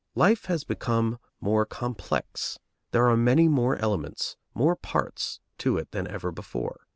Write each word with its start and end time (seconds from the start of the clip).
Life 0.15 0.45
has 0.45 0.63
become 0.63 1.19
complex; 1.69 2.57
there 2.89 3.07
are 3.07 3.15
many 3.15 3.47
more 3.47 3.75
elements, 3.75 4.35
more 4.55 4.75
parts, 4.75 5.39
to 5.59 5.77
it 5.77 5.91
than 5.91 6.07
ever 6.07 6.31
before. 6.31 6.87